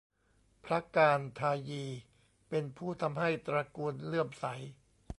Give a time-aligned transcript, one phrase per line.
[0.65, 1.85] พระกาฬทายี
[2.49, 4.45] เป็นผู้ทำให้ตระกูลเลื่อมใส